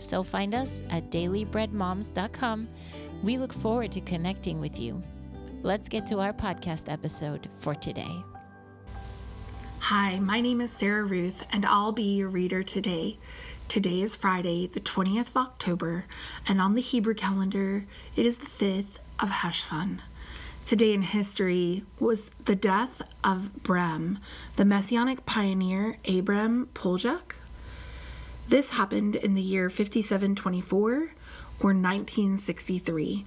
So 0.00 0.22
find 0.22 0.54
us 0.54 0.82
at 0.90 1.10
dailybreadmoms.com. 1.10 2.68
We 3.22 3.36
look 3.36 3.52
forward 3.52 3.92
to 3.92 4.00
connecting 4.00 4.60
with 4.60 4.80
you. 4.80 5.02
Let's 5.62 5.88
get 5.88 6.06
to 6.06 6.20
our 6.20 6.32
podcast 6.32 6.90
episode 6.90 7.48
for 7.58 7.74
today. 7.74 8.24
Hi, 9.80 10.18
my 10.20 10.40
name 10.40 10.60
is 10.60 10.70
Sarah 10.72 11.04
Ruth, 11.04 11.46
and 11.52 11.66
I'll 11.66 11.92
be 11.92 12.16
your 12.16 12.28
reader 12.28 12.62
today. 12.62 13.18
Today 13.68 14.00
is 14.00 14.16
Friday, 14.16 14.66
the 14.66 14.80
20th 14.80 15.28
of 15.28 15.36
October, 15.36 16.06
and 16.48 16.60
on 16.60 16.74
the 16.74 16.80
Hebrew 16.80 17.14
calendar, 17.14 17.84
it 18.16 18.24
is 18.24 18.38
the 18.38 18.46
5th 18.46 18.98
of 19.18 19.28
Cheshvan. 19.30 20.00
Today 20.64 20.92
in 20.92 21.02
history 21.02 21.84
was 21.98 22.30
the 22.44 22.54
death 22.54 23.02
of 23.24 23.50
Brem, 23.62 24.18
the 24.56 24.64
messianic 24.64 25.26
pioneer 25.26 25.98
Abram 26.06 26.68
Poljak. 26.74 27.39
This 28.50 28.70
happened 28.70 29.14
in 29.14 29.34
the 29.34 29.40
year 29.40 29.70
5724 29.70 30.90
or 30.90 31.02
1963. 31.60 33.24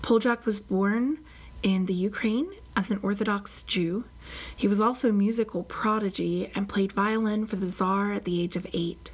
Poljak 0.00 0.46
was 0.46 0.60
born 0.60 1.18
in 1.62 1.84
the 1.84 1.92
Ukraine 1.92 2.48
as 2.74 2.90
an 2.90 2.98
Orthodox 3.02 3.60
Jew. 3.64 4.04
He 4.56 4.66
was 4.66 4.80
also 4.80 5.10
a 5.10 5.12
musical 5.12 5.64
prodigy 5.64 6.50
and 6.54 6.70
played 6.70 6.92
violin 6.92 7.44
for 7.44 7.56
the 7.56 7.66
Tsar 7.66 8.14
at 8.14 8.24
the 8.24 8.42
age 8.42 8.56
of 8.56 8.66
eight. 8.72 9.10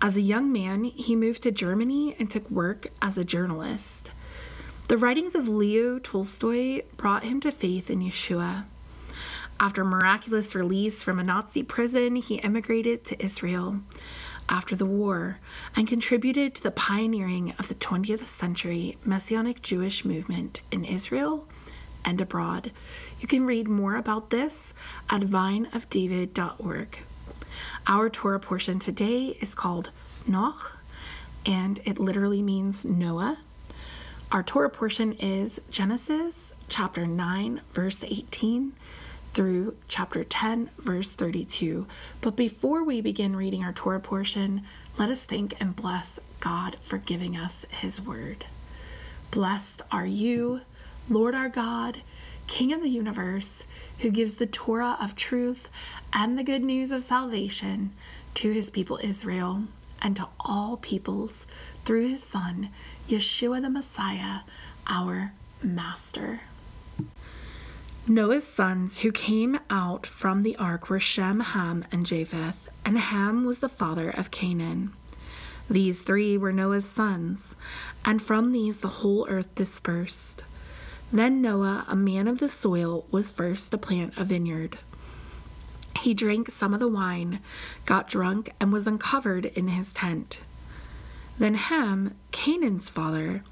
As 0.00 0.16
a 0.16 0.22
young 0.22 0.50
man, 0.50 0.84
he 0.84 1.14
moved 1.16 1.42
to 1.42 1.50
Germany 1.50 2.16
and 2.18 2.30
took 2.30 2.50
work 2.50 2.86
as 3.02 3.18
a 3.18 3.26
journalist. 3.26 4.12
The 4.88 4.96
writings 4.96 5.34
of 5.34 5.48
Leo 5.48 5.98
Tolstoy 5.98 6.80
brought 6.96 7.24
him 7.24 7.40
to 7.40 7.52
faith 7.52 7.90
in 7.90 8.00
Yeshua. 8.00 8.64
After 9.60 9.84
miraculous 9.84 10.54
release 10.54 11.02
from 11.02 11.18
a 11.18 11.22
Nazi 11.22 11.62
prison, 11.62 12.16
he 12.16 12.42
emigrated 12.42 13.04
to 13.04 13.22
Israel 13.22 13.80
after 14.52 14.76
the 14.76 14.86
war 14.86 15.38
and 15.74 15.88
contributed 15.88 16.54
to 16.54 16.62
the 16.62 16.70
pioneering 16.70 17.54
of 17.58 17.68
the 17.68 17.74
20th 17.74 18.26
century 18.26 18.98
Messianic 19.02 19.62
Jewish 19.62 20.04
movement 20.04 20.60
in 20.70 20.84
Israel 20.84 21.48
and 22.04 22.20
abroad. 22.20 22.70
You 23.18 23.26
can 23.26 23.46
read 23.46 23.66
more 23.66 23.96
about 23.96 24.28
this 24.28 24.74
at 25.08 25.22
vineofdavid.org. 25.22 26.98
Our 27.86 28.10
Torah 28.10 28.40
portion 28.40 28.78
today 28.78 29.36
is 29.40 29.54
called 29.54 29.90
Noach, 30.28 30.72
and 31.46 31.80
it 31.86 31.98
literally 31.98 32.42
means 32.42 32.84
Noah. 32.84 33.38
Our 34.30 34.42
Torah 34.42 34.70
portion 34.70 35.12
is 35.14 35.62
Genesis 35.70 36.52
chapter 36.68 37.06
9, 37.06 37.62
verse 37.72 38.04
18 38.04 38.74
through 39.34 39.76
chapter 39.88 40.22
10, 40.22 40.70
verse 40.78 41.10
32. 41.10 41.86
But 42.20 42.36
before 42.36 42.84
we 42.84 43.00
begin 43.00 43.34
reading 43.34 43.64
our 43.64 43.72
Torah 43.72 44.00
portion, 44.00 44.62
let 44.98 45.08
us 45.08 45.24
thank 45.24 45.58
and 45.60 45.74
bless 45.74 46.18
God 46.40 46.76
for 46.80 46.98
giving 46.98 47.36
us 47.36 47.64
His 47.70 48.00
word. 48.00 48.44
Blessed 49.30 49.82
are 49.90 50.06
you, 50.06 50.60
Lord 51.08 51.34
our 51.34 51.48
God, 51.48 51.98
King 52.46 52.72
of 52.72 52.82
the 52.82 52.90
universe, 52.90 53.64
who 54.00 54.10
gives 54.10 54.36
the 54.36 54.46
Torah 54.46 54.98
of 55.00 55.16
truth 55.16 55.70
and 56.12 56.38
the 56.38 56.44
good 56.44 56.62
news 56.62 56.90
of 56.90 57.02
salvation 57.02 57.92
to 58.34 58.50
His 58.50 58.68
people 58.68 58.98
Israel 59.02 59.62
and 60.02 60.16
to 60.16 60.28
all 60.40 60.76
peoples 60.76 61.46
through 61.84 62.08
His 62.08 62.22
Son, 62.22 62.68
Yeshua 63.08 63.62
the 63.62 63.70
Messiah, 63.70 64.40
our 64.86 65.32
Master. 65.62 66.40
Noah's 68.08 68.44
sons 68.44 68.98
who 68.98 69.12
came 69.12 69.60
out 69.70 70.06
from 70.06 70.42
the 70.42 70.56
ark 70.56 70.90
were 70.90 70.98
Shem, 70.98 71.38
Ham, 71.38 71.84
and 71.92 72.04
Japheth, 72.04 72.68
and 72.84 72.98
Ham 72.98 73.44
was 73.44 73.60
the 73.60 73.68
father 73.68 74.10
of 74.10 74.32
Canaan. 74.32 74.92
These 75.70 76.02
three 76.02 76.36
were 76.36 76.52
Noah's 76.52 76.84
sons, 76.84 77.54
and 78.04 78.20
from 78.20 78.50
these 78.50 78.80
the 78.80 78.88
whole 78.88 79.28
earth 79.28 79.54
dispersed. 79.54 80.42
Then 81.12 81.40
Noah, 81.40 81.84
a 81.86 81.94
man 81.94 82.26
of 82.26 82.40
the 82.40 82.48
soil, 82.48 83.06
was 83.12 83.28
first 83.28 83.70
to 83.70 83.78
plant 83.78 84.14
a 84.16 84.24
vineyard. 84.24 84.78
He 86.00 86.12
drank 86.12 86.50
some 86.50 86.74
of 86.74 86.80
the 86.80 86.88
wine, 86.88 87.38
got 87.84 88.08
drunk, 88.08 88.50
and 88.60 88.72
was 88.72 88.88
uncovered 88.88 89.46
in 89.46 89.68
his 89.68 89.92
tent. 89.92 90.42
Then 91.38 91.54
Ham, 91.54 92.16
Canaan's 92.32 92.90
father, 92.90 93.44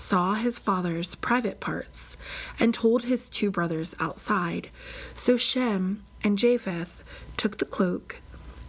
saw 0.00 0.34
his 0.34 0.58
father's 0.58 1.14
private 1.16 1.60
parts 1.60 2.16
and 2.58 2.72
told 2.72 3.04
his 3.04 3.28
two 3.28 3.50
brothers 3.50 3.94
outside. 4.00 4.70
So 5.14 5.36
Shem 5.36 6.02
and 6.24 6.38
Japheth 6.38 7.04
took 7.36 7.58
the 7.58 7.64
cloak 7.66 8.20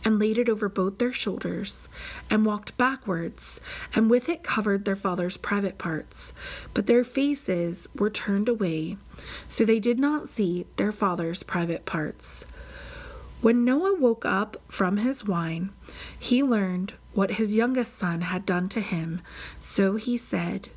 and 0.03 0.19
laid 0.19 0.37
it 0.37 0.49
over 0.49 0.67
both 0.67 0.97
their 0.97 1.13
shoulders 1.13 1.87
and 2.29 2.45
walked 2.45 2.75
backwards, 2.77 3.61
and 3.95 4.09
with 4.09 4.27
it 4.29 4.43
covered 4.43 4.83
their 4.83 4.95
father's 4.95 5.37
private 5.37 5.77
parts. 5.77 6.33
But 6.73 6.87
their 6.87 7.03
faces 7.03 7.87
were 7.95 8.09
turned 8.09 8.49
away, 8.49 8.97
so 9.47 9.63
they 9.63 9.79
did 9.79 9.99
not 9.99 10.27
see 10.27 10.65
their 10.75 10.91
father's 10.91 11.43
private 11.43 11.85
parts. 11.85 12.45
When 13.41 13.63
Noah 13.63 13.95
woke 13.95 14.25
up 14.25 14.57
from 14.67 14.97
his 14.97 15.25
wine, 15.25 15.69
he 16.19 16.43
learned 16.43 16.93
what 17.13 17.31
his 17.31 17.55
youngest 17.55 17.93
son 17.95 18.21
had 18.21 18.45
done 18.45 18.69
to 18.69 18.81
him. 18.81 19.21
So 19.59 19.95
he 19.95 20.17
said, 20.17 20.69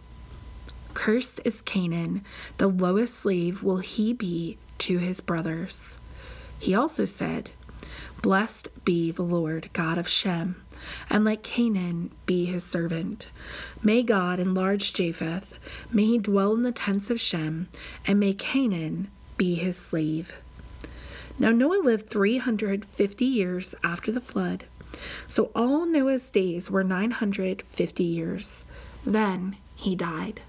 Cursed 0.94 1.41
is 1.44 1.60
Canaan, 1.60 2.25
the 2.56 2.69
lowest 2.69 3.15
slave 3.15 3.62
will 3.62 3.78
he 3.78 4.12
be 4.12 4.56
to 4.78 4.99
his 4.99 5.21
brothers. 5.21 5.99
He 6.59 6.75
also 6.75 7.05
said, 7.05 7.50
Blessed 8.22 8.69
be 8.84 9.10
the 9.10 9.22
Lord 9.22 9.69
God 9.72 9.99
of 9.99 10.09
Shem, 10.09 10.62
and 11.10 11.25
let 11.25 11.43
Canaan 11.43 12.10
be 12.27 12.47
his 12.47 12.65
servant. 12.65 13.31
May 13.83 14.03
God 14.03 14.41
enlarge 14.41 14.94
Japheth, 14.94 15.59
may 15.93 16.04
he 16.06 16.19
dwell 16.19 16.54
in 16.54 16.62
the 16.62 16.72
tents 16.72 17.10
of 17.10 17.21
Shem, 17.21 17.69
and 18.06 18.19
may 18.19 18.33
Canaan 18.33 19.09
be 19.37 19.56
his 19.56 19.77
slave. 19.77 20.41
Now 21.39 21.51
Noah 21.51 21.83
lived 21.83 22.09
350 22.09 23.24
years 23.24 23.74
after 23.83 24.13
the 24.13 24.21
flood, 24.21 24.65
so 25.27 25.51
all 25.54 25.84
Noah's 25.84 26.30
days 26.30 26.71
were 26.71 26.84
950 26.84 28.04
years. 28.04 28.65
Then 29.04 29.57
he 29.74 29.95
died. 29.97 30.41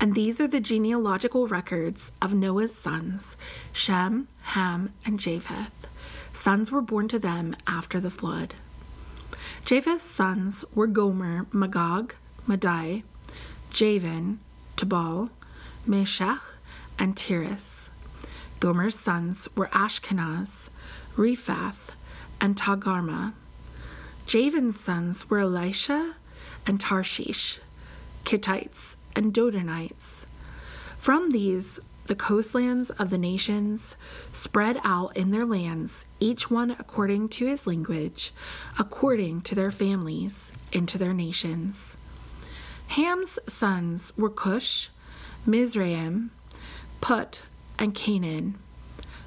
And 0.00 0.14
these 0.14 0.40
are 0.40 0.48
the 0.48 0.60
genealogical 0.60 1.46
records 1.46 2.10
of 2.22 2.32
Noah's 2.32 2.74
sons 2.74 3.36
Shem, 3.70 4.28
Ham, 4.42 4.94
and 5.04 5.20
Japheth. 5.20 5.86
Sons 6.32 6.72
were 6.72 6.80
born 6.80 7.06
to 7.08 7.18
them 7.18 7.54
after 7.66 8.00
the 8.00 8.08
flood. 8.08 8.54
Japheth's 9.66 10.02
sons 10.02 10.64
were 10.74 10.86
Gomer, 10.86 11.46
Magog, 11.52 12.14
Madai, 12.46 13.02
Javan, 13.68 14.40
Tubal, 14.76 15.28
Meshech, 15.86 16.40
and 16.98 17.14
Tiras. 17.14 17.90
Gomer's 18.58 18.98
sons 18.98 19.48
were 19.54 19.68
Ashkenaz, 19.68 20.70
Riphath, 21.14 21.90
and 22.40 22.56
Togarmah. 22.56 23.34
Javan's 24.26 24.80
sons 24.80 25.28
were 25.28 25.40
Elisha 25.40 26.14
and 26.66 26.80
Tarshish, 26.80 27.58
Kittites, 28.24 28.96
and 29.14 29.32
Dodonites. 29.32 30.26
From 30.96 31.30
these, 31.30 31.78
the 32.06 32.14
coastlands 32.14 32.90
of 32.90 33.10
the 33.10 33.18
nations 33.18 33.94
spread 34.32 34.80
out 34.82 35.16
in 35.16 35.30
their 35.30 35.46
lands, 35.46 36.06
each 36.18 36.50
one 36.50 36.72
according 36.72 37.28
to 37.28 37.46
his 37.46 37.66
language, 37.66 38.32
according 38.78 39.42
to 39.42 39.54
their 39.54 39.70
families, 39.70 40.52
into 40.72 40.98
their 40.98 41.14
nations. 41.14 41.96
Ham's 42.88 43.38
sons 43.46 44.12
were 44.16 44.28
Cush, 44.28 44.88
Mizraim, 45.46 46.32
Put, 47.00 47.44
and 47.78 47.94
Canaan. 47.94 48.58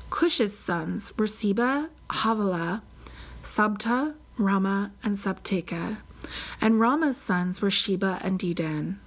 Cush's 0.10 0.58
sons 0.58 1.14
were 1.18 1.26
Seba, 1.26 1.90
Havilah, 2.10 2.82
Sabta, 3.42 4.16
Rama, 4.38 4.92
and 5.04 5.16
Sabteka. 5.16 5.98
And 6.60 6.80
Rama's 6.80 7.18
sons 7.18 7.62
were 7.62 7.72
Sheba 7.72 8.20
and 8.22 8.38
Dedan. 8.38 8.98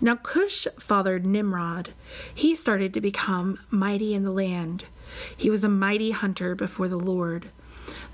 Now 0.00 0.16
Cush 0.16 0.66
fathered 0.78 1.26
Nimrod. 1.26 1.90
He 2.34 2.54
started 2.54 2.92
to 2.94 3.00
become 3.00 3.58
mighty 3.70 4.14
in 4.14 4.22
the 4.22 4.30
land. 4.30 4.84
He 5.36 5.50
was 5.50 5.64
a 5.64 5.68
mighty 5.68 6.10
hunter 6.10 6.54
before 6.54 6.88
the 6.88 6.98
Lord. 6.98 7.50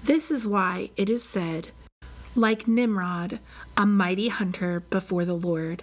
This 0.03 0.31
is 0.31 0.47
why 0.47 0.91
it 0.97 1.09
is 1.09 1.23
said, 1.23 1.69
like 2.35 2.69
Nimrod, 2.69 3.41
a 3.77 3.87
mighty 3.87 4.29
hunter 4.29 4.81
before 4.91 5.25
the 5.25 5.35
Lord. 5.35 5.83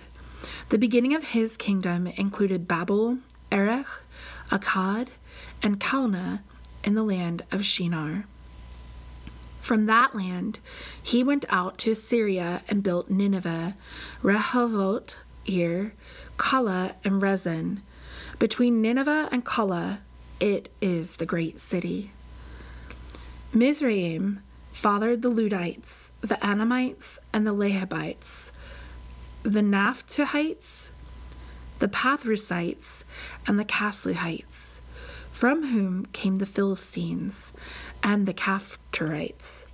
The 0.70 0.78
beginning 0.78 1.14
of 1.14 1.24
his 1.24 1.58
kingdom 1.58 2.08
included 2.08 2.68
Babel, 2.68 3.20
Erech, 3.52 3.88
Akkad, 4.50 5.08
and 5.62 5.80
Calneh 5.80 6.42
in 6.84 6.94
the 6.94 7.04
land 7.04 7.44
of 7.52 7.66
Shinar. 7.66 8.26
From 9.62 9.88
that 9.88 10.16
land, 10.16 10.60
he 11.02 11.24
went 11.24 11.46
out 11.50 11.80
to 11.80 11.92
Assyria 11.92 12.62
and 12.70 12.84
built 12.84 13.10
Nineveh, 13.10 13.76
Rehoboth, 14.22 15.16
Ir, 15.46 15.94
Calah, 16.38 16.96
and 17.04 17.22
Resen. 17.22 17.80
Between 18.40 18.82
Nineveh 18.82 19.30
and 19.32 19.46
Calah, 19.46 20.00
it 20.40 20.70
is 20.82 21.18
the 21.18 21.26
great 21.26 21.60
city. 21.60 22.12
Mizraim 23.54 24.42
fathered 24.72 25.22
the 25.22 25.32
Ludites, 25.32 26.12
the 26.22 26.44
Anamites, 26.46 27.20
and 27.34 27.48
the 27.48 27.54
Lehabites, 27.54 28.52
the 29.44 29.62
Naphtuhites, 29.62 30.90
the 31.80 31.88
Pathrusites, 31.88 33.04
and 33.48 33.58
the 33.58 33.66
Casluhites, 33.66 34.82
from 35.32 35.68
whom 35.68 36.06
came 36.08 36.38
the 36.38 36.46
Philistines 36.46 37.54
and 38.04 38.26
the 38.28 38.34
Caphtorites. 38.34 39.68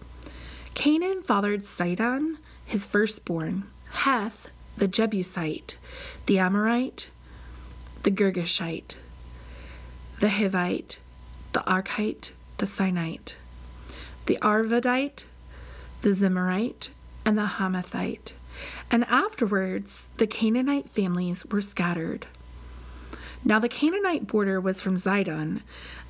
Canaan 0.74 1.22
fathered 1.22 1.66
Sidon, 1.66 2.38
his 2.66 2.86
firstborn, 2.86 3.64
Heth, 3.90 4.52
the 4.82 4.88
Jebusite, 4.88 5.78
the 6.26 6.40
Amorite, 6.40 7.12
the 8.02 8.10
Girgashite, 8.10 8.96
the 10.20 10.30
Hivite, 10.30 10.98
the 11.54 11.60
Archite, 11.68 12.32
the 12.58 12.66
Sinite, 12.66 13.36
the 14.26 14.40
Arvadite, 14.42 15.26
the 16.02 16.10
Zemarite, 16.10 16.90
and 17.24 17.38
the 17.38 17.46
Hamathite. 17.60 18.34
And 18.90 19.04
afterwards, 19.04 20.08
the 20.18 20.26
Canaanite 20.26 20.90
families 20.90 21.46
were 21.46 21.62
scattered. 21.62 22.26
Now, 23.46 23.60
the 23.60 23.70
Canaanite 23.70 24.26
border 24.26 24.60
was 24.60 24.82
from 24.82 24.98
Zidon, 24.98 25.62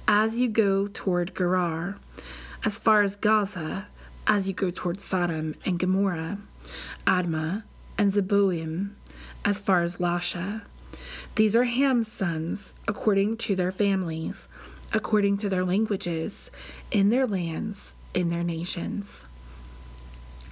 as 0.07 0.39
you 0.39 0.47
go 0.47 0.87
toward 0.87 1.35
Gerar, 1.35 1.97
as 2.63 2.79
far 2.79 3.01
as 3.01 3.17
Gaza, 3.17 3.87
as 4.27 4.47
you 4.47 4.53
go 4.53 4.71
toward 4.71 5.01
Sodom 5.01 5.55
and 5.65 5.77
Gomorrah, 5.77 6.37
Admah, 7.05 7.63
and 8.01 8.11
Zeboim, 8.11 8.93
as 9.45 9.59
far 9.59 9.83
as 9.83 9.99
Lasha. 9.99 10.63
These 11.35 11.55
are 11.55 11.65
Ham's 11.65 12.11
sons, 12.11 12.73
according 12.87 13.37
to 13.37 13.55
their 13.55 13.71
families, 13.71 14.49
according 14.91 15.37
to 15.37 15.49
their 15.49 15.63
languages, 15.63 16.49
in 16.89 17.09
their 17.09 17.27
lands, 17.27 17.93
in 18.15 18.29
their 18.29 18.43
nations. 18.43 19.27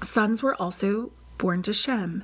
Sons 0.03 0.43
were 0.43 0.53
also 0.61 1.11
born 1.39 1.63
to 1.63 1.73
Shem, 1.73 2.23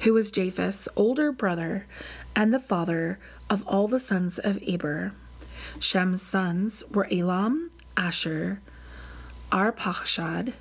who 0.00 0.14
was 0.14 0.30
Japheth's 0.30 0.88
older 0.96 1.32
brother 1.32 1.86
and 2.34 2.50
the 2.54 2.58
father 2.58 3.18
of 3.50 3.68
all 3.68 3.88
the 3.88 4.00
sons 4.00 4.38
of 4.38 4.58
Eber. 4.66 5.12
Shem's 5.80 6.22
sons 6.22 6.82
were 6.90 7.08
Elam, 7.12 7.70
Asher, 7.94 8.62
Arpachshad, 9.50 10.54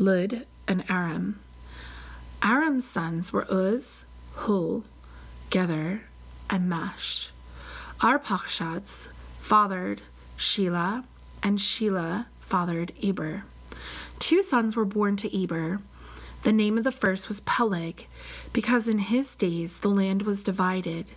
Lud, 0.00 0.46
and 0.66 0.82
Aram. 0.90 1.38
Aram's 2.44 2.84
sons 2.84 3.32
were 3.32 3.46
Uz, 3.52 4.04
Hul, 4.32 4.84
Gether, 5.50 6.02
and 6.50 6.68
Mash. 6.68 7.30
Arpachshad's 8.00 9.08
fathered 9.38 10.02
Shelah, 10.36 11.04
and 11.42 11.58
Shelah 11.58 12.26
fathered 12.40 12.92
Eber. 13.00 13.44
Two 14.18 14.42
sons 14.42 14.74
were 14.74 14.84
born 14.84 15.16
to 15.18 15.42
Eber. 15.42 15.80
The 16.42 16.52
name 16.52 16.76
of 16.76 16.82
the 16.82 16.90
first 16.90 17.28
was 17.28 17.40
Peleg, 17.40 18.08
because 18.52 18.88
in 18.88 18.98
his 18.98 19.36
days 19.36 19.78
the 19.78 19.88
land 19.88 20.22
was 20.22 20.42
divided, 20.42 21.12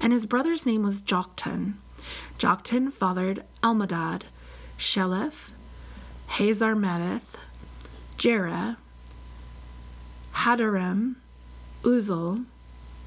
and 0.00 0.12
his 0.12 0.26
brother's 0.26 0.66
name 0.66 0.82
was 0.82 1.02
Joktan. 1.02 1.74
Joktan 2.38 2.92
fathered 2.92 3.44
Almodad, 3.62 4.22
Sheleph, 4.76 5.50
Hazarmaveth, 6.30 7.36
Jerah, 8.18 8.76
Hadoram, 10.44 11.14
Uzal, 11.84 12.44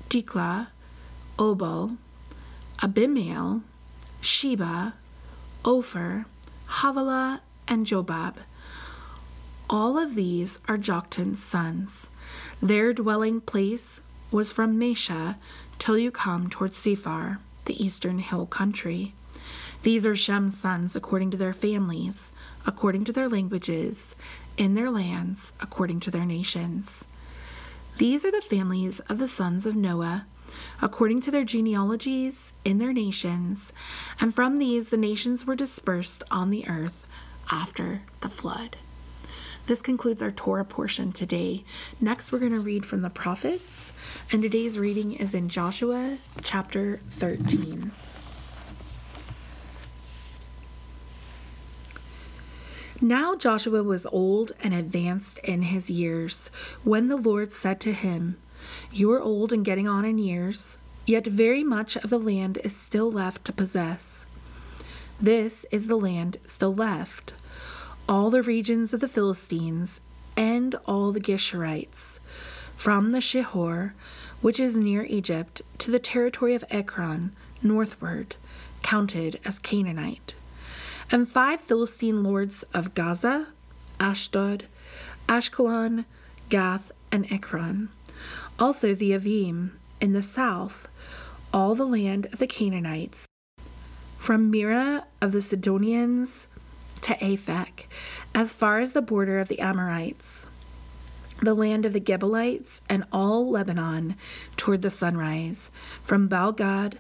Dikla, 0.10 0.70
Obal, 1.38 1.98
Abimael, 2.80 3.62
Sheba, 4.22 4.96
Ophir, 5.64 6.26
Havilah, 6.68 7.42
and 7.68 7.86
Jobab. 7.86 8.38
All 9.70 10.00
of 10.00 10.16
these 10.16 10.60
are 10.68 10.80
Joktan's 10.80 11.44
sons. 11.44 12.10
Their 12.60 12.92
dwelling 12.92 13.42
place 13.42 14.02
was 14.32 14.52
from 14.52 14.80
Mesha 14.80 15.36
till 15.78 16.00
you 16.00 16.10
come 16.10 16.50
toward 16.50 16.74
Sephar, 16.74 17.38
the 17.66 17.86
eastern 17.86 18.18
hill 18.18 18.48
country. 18.48 19.14
These 19.84 20.08
are 20.08 20.16
Shem's 20.16 20.58
sons 20.58 20.96
according 20.96 21.30
to 21.30 21.38
their 21.38 21.54
families, 21.54 22.32
according 22.66 23.04
to 23.04 23.12
their 23.12 23.30
languages, 23.30 24.16
in 24.58 24.74
their 24.74 24.90
lands, 24.90 25.54
according 25.62 26.00
to 26.00 26.10
their 26.10 26.26
nations. 26.26 27.06
These 27.98 28.26
are 28.26 28.32
the 28.32 28.42
families 28.42 29.00
of 29.02 29.18
the 29.18 29.28
sons 29.28 29.66
of 29.66 29.76
Noah, 29.76 30.28
according 30.84 31.20
to 31.22 31.32
their 31.32 31.44
genealogies, 31.44 32.54
in 32.64 32.78
their 32.78 32.94
nations, 32.94 33.74
and 34.20 34.36
from 34.36 34.58
these 34.58 34.90
the 34.90 34.98
nations 34.98 35.48
were 35.48 35.56
dispersed 35.56 36.24
on 36.30 36.52
the 36.52 36.68
earth 36.70 37.08
after 37.52 38.04
the 38.22 38.30
flood. 38.30 38.78
This 39.66 39.82
concludes 39.82 40.22
our 40.22 40.30
Torah 40.30 40.64
portion 40.64 41.12
today. 41.12 41.64
Next, 42.00 42.32
we're 42.32 42.38
going 42.38 42.52
to 42.52 42.60
read 42.60 42.86
from 42.86 43.00
the 43.00 43.10
prophets, 43.10 43.92
and 44.32 44.44
today's 44.44 44.78
reading 44.78 45.14
is 45.14 45.34
in 45.34 45.50
Joshua 45.50 46.20
chapter 46.44 47.00
13. 47.10 47.92
Now 53.02 53.36
Joshua 53.36 53.84
was 53.84 54.08
old 54.08 54.54
and 54.64 54.74
advanced 54.74 55.40
in 55.40 55.64
his 55.64 55.90
years 55.90 56.50
when 56.84 57.08
the 57.08 57.18
Lord 57.18 57.52
said 57.52 57.80
to 57.82 57.94
him, 57.94 58.38
You 58.92 59.12
are 59.12 59.22
old 59.22 59.54
and 59.54 59.64
getting 59.64 59.88
on 59.88 60.04
in 60.04 60.18
years, 60.18 60.78
yet 61.06 61.28
very 61.28 61.64
much 61.64 61.96
of 61.98 62.10
the 62.10 62.20
land 62.20 62.58
is 62.64 62.76
still 62.76 63.12
left 63.12 63.46
to 63.46 63.54
possess. 63.54 64.26
This 65.22 65.66
is 65.72 65.88
the 65.88 65.98
land 65.98 66.38
still 66.46 66.74
left 66.74 67.34
all 68.10 68.30
the 68.30 68.42
regions 68.42 68.94
of 68.94 69.02
the 69.02 69.08
Philistines, 69.08 70.00
and 70.38 70.76
all 70.86 71.12
the 71.12 71.20
Geshurites, 71.20 72.20
from 72.76 73.12
the 73.12 73.20
Shihor, 73.20 73.94
which 74.42 74.60
is 74.60 74.78
near 74.78 75.04
Egypt, 75.04 75.62
to 75.80 75.92
the 75.92 76.00
territory 76.00 76.56
of 76.56 76.64
Ekron, 76.70 77.34
northward, 77.62 78.38
counted 78.82 79.40
as 79.44 79.60
Canaanite, 79.60 80.36
and 81.12 81.28
five 81.28 81.62
Philistine 81.62 82.24
lords 82.24 82.64
of 82.74 82.94
Gaza, 82.94 83.48
Ashdod, 84.00 84.66
Ashkelon, 85.28 86.06
Gath, 86.50 86.92
and 87.12 87.32
Ekron, 87.32 87.90
also 88.60 88.94
the 88.94 89.12
Avim 89.12 89.72
in 90.02 90.14
the 90.14 90.22
south, 90.22 90.88
all 91.54 91.76
the 91.76 91.86
land 91.86 92.26
of 92.28 92.40
the 92.40 92.48
Canaanites, 92.48 93.26
from 94.18 94.52
Mearah 94.52 95.06
of 95.22 95.32
the 95.32 95.42
Sidonians 95.42 96.48
to 97.02 97.14
Aphek, 97.16 97.86
as 98.36 98.54
far 98.54 98.80
as 98.80 98.94
the 98.94 99.02
border 99.02 99.40
of 99.40 99.48
the 99.48 99.60
Amorites, 99.60 100.46
the 101.42 101.54
land 101.54 101.86
of 101.86 101.94
the 101.94 102.02
Gebalites, 102.02 102.82
and 102.90 103.06
all 103.12 103.50
Lebanon 103.50 104.16
toward 104.58 104.82
the 104.82 104.90
sunrise, 104.90 105.72
from 106.04 106.28
Baalgad 106.28 106.96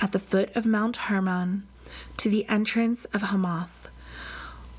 at 0.00 0.12
the 0.12 0.18
foot 0.18 0.54
of 0.56 0.64
Mount 0.64 0.96
Hermon 0.96 1.64
to 2.18 2.28
the 2.28 2.46
entrance 2.48 3.04
of 3.06 3.22
Hamath. 3.22 3.88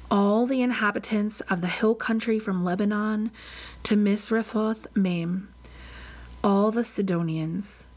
All 0.10 0.46
the 0.46 0.62
inhabitants 0.62 1.42
of 1.42 1.62
the 1.62 1.68
hill 1.68 1.96
country 1.96 2.40
from 2.40 2.64
Lebanon 2.64 3.32
to 3.84 3.96
Misrephoth 3.96 4.88
Maim, 4.96 5.50
all 6.44 6.72
the 6.72 6.84
Sidonians. 6.84 7.88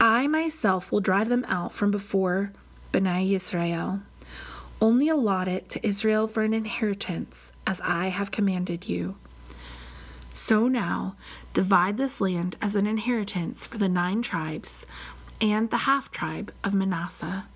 I 0.00 0.26
myself 0.26 0.92
will 0.92 1.00
drive 1.00 1.28
them 1.28 1.44
out 1.48 1.72
from 1.72 1.90
before 1.90 2.52
Benai 2.92 3.32
Israel. 3.32 4.00
Only 4.82 5.08
allot 5.08 5.48
it 5.48 5.70
to 5.70 5.86
Israel 5.86 6.26
for 6.26 6.42
an 6.42 6.52
inheritance, 6.52 7.52
as 7.66 7.80
I 7.80 8.08
have 8.08 8.30
commanded 8.30 8.88
you. 8.88 9.16
So 10.34 10.68
now, 10.68 11.16
divide 11.54 11.96
this 11.96 12.20
land 12.20 12.56
as 12.60 12.74
an 12.74 12.86
inheritance 12.86 13.64
for 13.64 13.78
the 13.78 13.88
nine 13.88 14.20
tribes 14.20 14.84
and 15.40 15.70
the 15.70 15.78
half 15.78 16.10
tribe 16.10 16.52
of 16.62 16.74
Manasseh. 16.74 17.46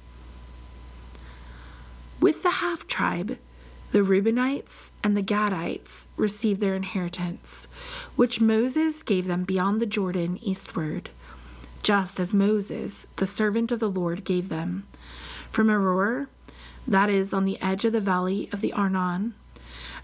With 2.20 2.42
the 2.42 2.50
half 2.50 2.86
tribe, 2.88 3.38
the 3.92 4.00
Reubenites 4.00 4.90
and 5.04 5.16
the 5.16 5.22
Gadites 5.22 6.08
received 6.16 6.60
their 6.60 6.74
inheritance, 6.74 7.68
which 8.16 8.40
Moses 8.40 9.04
gave 9.04 9.26
them 9.26 9.44
beyond 9.44 9.80
the 9.80 9.86
Jordan 9.86 10.38
eastward, 10.42 11.10
just 11.82 12.18
as 12.18 12.34
Moses, 12.34 13.06
the 13.16 13.26
servant 13.26 13.70
of 13.70 13.78
the 13.78 13.88
Lord, 13.88 14.24
gave 14.24 14.48
them. 14.48 14.86
From 15.50 15.68
Aroer, 15.68 16.26
that 16.88 17.08
is 17.08 17.32
on 17.32 17.44
the 17.44 17.60
edge 17.62 17.84
of 17.84 17.92
the 17.92 18.00
valley 18.00 18.48
of 18.52 18.62
the 18.62 18.72
Arnon, 18.72 19.34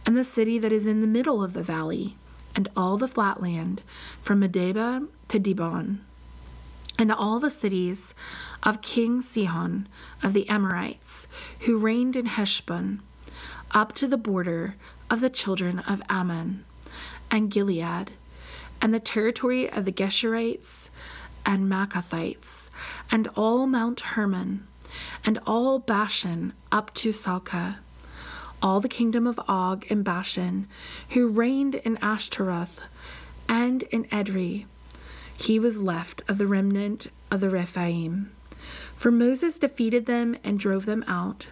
and 0.06 0.16
the 0.16 0.24
city 0.24 0.58
that 0.60 0.72
is 0.72 0.86
in 0.86 1.00
the 1.00 1.06
middle 1.08 1.42
of 1.42 1.52
the 1.52 1.62
valley, 1.62 2.16
and 2.54 2.68
all 2.76 2.96
the 2.96 3.08
flat 3.08 3.42
land 3.42 3.82
from 4.20 4.40
Medeba 4.40 5.08
to 5.28 5.40
Dibon, 5.40 5.98
and 6.98 7.10
all 7.10 7.40
the 7.40 7.50
cities 7.50 8.14
of 8.62 8.82
King 8.82 9.20
Sihon 9.20 9.88
of 10.22 10.32
the 10.32 10.48
Amorites, 10.48 11.26
who 11.60 11.78
reigned 11.78 12.16
in 12.16 12.26
Heshbon, 12.26 13.00
up 13.72 13.92
to 13.94 14.06
the 14.06 14.16
border 14.16 14.76
of 15.10 15.20
the 15.20 15.30
children 15.30 15.80
of 15.80 16.02
Ammon, 16.08 16.64
and 17.30 17.50
Gilead, 17.50 18.12
and 18.80 18.94
the 18.94 19.00
territory 19.00 19.70
of 19.70 19.84
the 19.84 19.92
Geshurites 19.92 20.90
and 21.44 21.70
Maacathites, 21.70 22.70
and 23.10 23.28
all 23.36 23.66
Mount 23.66 24.00
Hermon, 24.00 24.66
and 25.24 25.38
all 25.46 25.78
Bashan 25.78 26.52
up 26.70 26.94
to 26.94 27.12
Salcah, 27.12 27.78
all 28.62 28.80
the 28.80 28.88
kingdom 28.88 29.26
of 29.26 29.40
Og 29.48 29.84
and 29.90 30.04
Bashan, 30.04 30.68
who 31.10 31.28
reigned 31.28 31.74
in 31.74 31.98
Ashtaroth 31.98 32.80
and 33.48 33.82
in 33.84 34.04
Edrei. 34.04 34.66
He 35.38 35.58
was 35.58 35.80
left 35.80 36.22
of 36.28 36.38
the 36.38 36.46
remnant 36.46 37.08
of 37.30 37.40
the 37.40 37.50
Rephaim. 37.50 38.32
For 38.96 39.10
Moses 39.10 39.58
defeated 39.58 40.06
them 40.06 40.36
and 40.44 40.58
drove 40.58 40.86
them 40.86 41.04
out. 41.06 41.48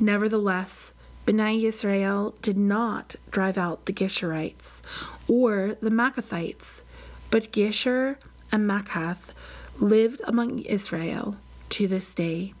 Nevertheless, 0.00 0.94
Bnei 1.26 1.64
Israel 1.64 2.34
did 2.40 2.56
not 2.56 3.16
drive 3.30 3.58
out 3.58 3.86
the 3.86 3.92
Geshurites 3.92 4.80
or 5.26 5.76
the 5.80 5.90
Maacathites, 5.90 6.84
but 7.30 7.52
Geshur 7.52 8.16
and 8.52 8.68
Maacath 8.68 9.32
lived 9.80 10.20
among 10.24 10.60
Israel 10.60 11.36
to 11.70 11.88
this 11.88 12.14
day. 12.14 12.54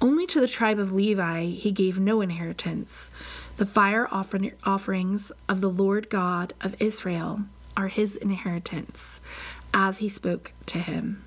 Only 0.00 0.26
to 0.28 0.40
the 0.40 0.48
tribe 0.48 0.78
of 0.78 0.92
Levi 0.92 1.46
he 1.46 1.72
gave 1.72 1.98
no 1.98 2.20
inheritance. 2.20 3.10
The 3.56 3.66
fire 3.66 4.08
offer- 4.10 4.52
offerings 4.64 5.30
of 5.48 5.60
the 5.60 5.70
Lord 5.70 6.08
God 6.08 6.54
of 6.60 6.80
Israel 6.80 7.42
are 7.76 7.88
his 7.88 8.16
inheritance, 8.16 9.20
as 9.78 9.98
he 9.98 10.08
spoke 10.08 10.52
to 10.66 10.80
him. 10.80 11.24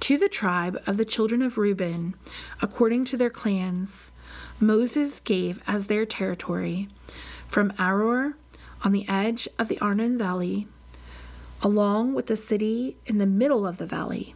To 0.00 0.18
the 0.18 0.28
tribe 0.28 0.78
of 0.86 0.98
the 0.98 1.06
children 1.06 1.40
of 1.40 1.56
Reuben, 1.56 2.14
according 2.60 3.06
to 3.06 3.16
their 3.16 3.30
clans, 3.30 4.10
Moses 4.60 5.18
gave 5.18 5.62
as 5.66 5.86
their 5.86 6.04
territory 6.04 6.88
from 7.48 7.70
Aroer 7.72 8.34
on 8.82 8.92
the 8.92 9.08
edge 9.08 9.48
of 9.58 9.68
the 9.68 9.80
Arnon 9.80 10.18
Valley, 10.18 10.68
along 11.62 12.12
with 12.12 12.26
the 12.26 12.36
city 12.36 12.98
in 13.06 13.16
the 13.16 13.24
middle 13.24 13.66
of 13.66 13.78
the 13.78 13.86
valley, 13.86 14.34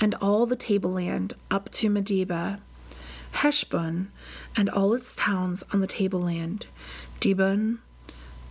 and 0.00 0.16
all 0.16 0.44
the 0.44 0.56
tableland 0.56 1.34
up 1.52 1.70
to 1.70 1.88
Medeba 1.88 2.58
Heshbon 3.30 4.08
and 4.56 4.68
all 4.68 4.92
its 4.92 5.14
towns 5.14 5.62
on 5.72 5.78
the 5.78 5.86
tableland, 5.86 6.66
Dibon, 7.20 7.78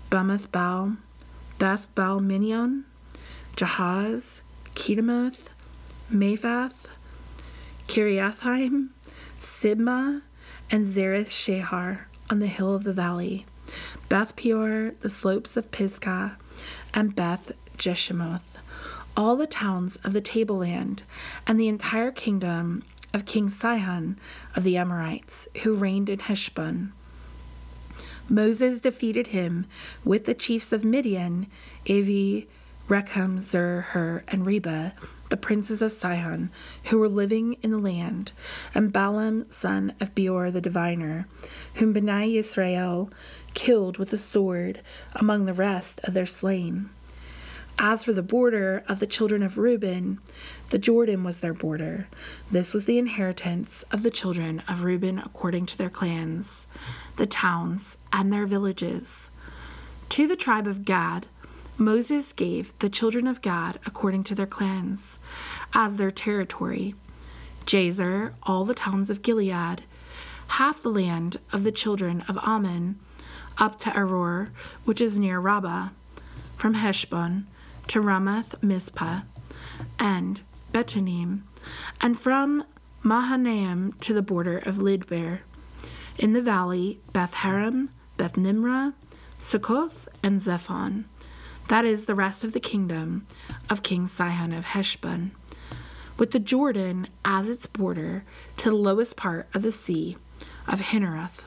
Bamath 0.09 0.49
Baal, 0.53 0.95
Beth 1.59 1.93
Baal 1.95 2.21
Meon, 2.21 2.85
Jahaz, 3.55 4.41
Kedemoth, 4.75 5.47
Mephath, 6.11 6.87
Kiriathaim, 7.87 8.89
Sibmah, 9.39 10.21
and 10.69 10.85
Zareth 10.85 11.29
Shahar 11.29 12.07
on 12.29 12.39
the 12.39 12.47
hill 12.47 12.75
of 12.75 12.83
the 12.83 12.93
valley, 12.93 13.45
Beth 14.09 14.35
Peor, 14.35 14.93
the 14.99 15.09
slopes 15.09 15.55
of 15.55 15.71
Pisgah, 15.71 16.37
and 16.93 17.15
Beth 17.15 17.53
Jeshimoth, 17.77 18.59
all 19.15 19.37
the 19.37 19.47
towns 19.47 19.95
of 19.97 20.11
the 20.11 20.21
tableland, 20.21 21.03
and 21.47 21.59
the 21.59 21.67
entire 21.69 22.11
kingdom 22.11 22.83
of 23.13 23.25
King 23.25 23.47
Sihon 23.47 24.19
of 24.55 24.63
the 24.63 24.75
Amorites, 24.75 25.47
who 25.63 25.75
reigned 25.75 26.09
in 26.09 26.19
Heshbon. 26.19 26.91
Moses 28.27 28.81
defeated 28.81 29.27
him 29.27 29.65
with 30.03 30.25
the 30.25 30.33
chiefs 30.33 30.73
of 30.73 30.83
Midian, 30.83 31.47
Evi, 31.85 32.47
Rekem, 32.87 33.39
Zur, 33.39 33.81
Hur, 33.93 34.23
and 34.27 34.45
Reba, 34.45 34.93
the 35.29 35.37
princes 35.37 35.81
of 35.81 35.91
Sihon, 35.91 36.51
who 36.85 36.99
were 36.99 37.09
living 37.09 37.53
in 37.63 37.71
the 37.71 37.79
land, 37.79 38.31
and 38.75 38.93
Balaam, 38.93 39.49
son 39.49 39.93
of 39.99 40.13
Beor 40.13 40.51
the 40.51 40.61
diviner, 40.61 41.27
whom 41.75 41.93
Bnei 41.93 42.35
Israel 42.35 43.09
killed 43.55 43.97
with 43.97 44.13
a 44.13 44.17
sword 44.17 44.81
among 45.15 45.45
the 45.45 45.53
rest 45.53 45.99
of 46.03 46.13
their 46.13 46.27
slain. 46.27 46.89
As 47.77 48.03
for 48.03 48.13
the 48.13 48.21
border 48.21 48.83
of 48.87 48.99
the 48.99 49.07
children 49.07 49.43
of 49.43 49.57
Reuben, 49.57 50.19
the 50.69 50.77
Jordan 50.77 51.23
was 51.23 51.39
their 51.39 51.53
border. 51.53 52.07
This 52.49 52.73
was 52.73 52.85
the 52.85 52.97
inheritance 52.97 53.83
of 53.91 54.03
the 54.03 54.11
children 54.11 54.61
of 54.67 54.83
Reuben 54.83 55.19
according 55.19 55.65
to 55.67 55.77
their 55.77 55.89
clans, 55.89 56.67
the 57.17 57.25
towns, 57.25 57.97
and 58.13 58.31
their 58.31 58.45
villages. 58.45 59.29
To 60.09 60.27
the 60.27 60.37
tribe 60.37 60.67
of 60.67 60.85
Gad, 60.85 61.25
Moses 61.77 62.31
gave 62.31 62.77
the 62.79 62.89
children 62.89 63.27
of 63.27 63.41
Gad 63.41 63.79
according 63.85 64.23
to 64.25 64.35
their 64.35 64.45
clans, 64.45 65.19
as 65.73 65.97
their 65.97 66.11
territory 66.11 66.95
Jazer, 67.65 68.33
all 68.43 68.63
the 68.63 68.75
towns 68.75 69.09
of 69.09 69.21
Gilead, 69.21 69.83
half 70.47 70.81
the 70.81 70.89
land 70.89 71.37
of 71.51 71.63
the 71.63 71.71
children 71.71 72.21
of 72.29 72.37
Ammon, 72.43 72.99
up 73.57 73.79
to 73.79 73.89
Aroer, 73.89 74.51
which 74.85 75.01
is 75.01 75.17
near 75.17 75.39
Rabbah, 75.39 75.89
from 76.55 76.75
Heshbon 76.75 77.47
to 77.87 78.01
Ramath 78.01 78.61
Mizpah, 78.61 79.21
and 79.99 80.41
Betonim, 80.71 81.41
and 81.99 82.19
from 82.19 82.63
Mahanaim 83.03 83.93
to 84.01 84.13
the 84.13 84.21
border 84.21 84.57
of 84.57 84.75
Lidber. 84.75 85.39
In 86.17 86.33
the 86.33 86.41
valley, 86.41 86.99
Beth 87.11 87.33
Haram, 87.35 87.89
Beth 88.17 88.37
Nimrah, 88.37 88.93
Succoth, 89.39 90.07
and 90.23 90.39
Zephon. 90.39 91.05
That 91.67 91.85
is 91.85 92.05
the 92.05 92.15
rest 92.15 92.43
of 92.43 92.53
the 92.53 92.59
kingdom 92.59 93.25
of 93.69 93.83
King 93.83 94.05
Sihon 94.05 94.53
of 94.53 94.65
Heshbon, 94.65 95.31
with 96.17 96.31
the 96.31 96.39
Jordan 96.39 97.07
as 97.23 97.49
its 97.49 97.65
border 97.65 98.23
to 98.57 98.69
the 98.69 98.75
lowest 98.75 99.15
part 99.15 99.47
of 99.53 99.63
the 99.63 99.71
sea 99.71 100.15
of 100.67 100.79
Hinnereth, 100.79 101.45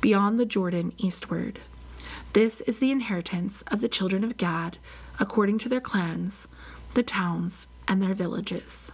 beyond 0.00 0.38
the 0.38 0.46
Jordan 0.46 0.92
eastward. 0.98 1.60
This 2.34 2.60
is 2.62 2.78
the 2.78 2.90
inheritance 2.90 3.62
of 3.68 3.80
the 3.80 3.88
children 3.88 4.22
of 4.22 4.36
Gad 4.36 4.76
according 5.18 5.58
to 5.58 5.68
their 5.68 5.80
clans, 5.80 6.46
the 6.94 7.02
towns, 7.02 7.66
and 7.88 8.02
their 8.02 8.14
villages. 8.14 8.92